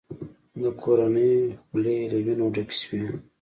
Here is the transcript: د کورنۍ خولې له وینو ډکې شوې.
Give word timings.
د 0.61 0.63
کورنۍ 0.81 1.33
خولې 1.65 1.97
له 2.11 2.17
وینو 2.25 2.45
ډکې 2.55 2.75
شوې. 2.81 3.03